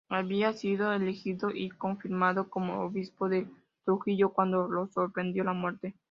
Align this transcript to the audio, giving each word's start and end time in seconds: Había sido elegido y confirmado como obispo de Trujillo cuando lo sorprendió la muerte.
Había 0.09 0.51
sido 0.53 0.91
elegido 0.93 1.51
y 1.51 1.69
confirmado 1.69 2.49
como 2.49 2.79
obispo 2.81 3.29
de 3.29 3.47
Trujillo 3.85 4.33
cuando 4.33 4.67
lo 4.67 4.87
sorprendió 4.87 5.43
la 5.43 5.53
muerte. 5.53 5.93